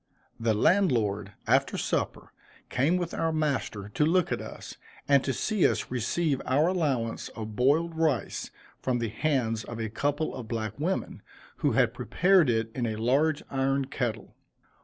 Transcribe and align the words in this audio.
The 0.39 0.55
landlord, 0.55 1.33
after 1.45 1.77
supper, 1.77 2.33
came 2.71 2.97
with 2.97 3.13
our 3.13 3.31
master 3.31 3.87
to 3.89 4.03
look 4.03 4.31
at 4.31 4.41
us, 4.41 4.75
and 5.07 5.23
to 5.23 5.31
see 5.31 5.67
us 5.67 5.91
receive 5.91 6.41
our 6.43 6.65
allowance 6.69 7.29
of 7.35 7.55
boiled 7.55 7.95
rice 7.95 8.49
from 8.81 8.97
the 8.97 9.09
hands 9.09 9.63
of 9.63 9.79
a 9.79 9.89
couple 9.89 10.33
of 10.33 10.47
black 10.47 10.79
women, 10.79 11.21
who 11.57 11.73
had 11.73 11.93
prepared 11.93 12.49
it 12.49 12.71
in 12.73 12.87
a 12.87 12.95
large 12.95 13.43
iron 13.51 13.85
kettle. 13.85 14.35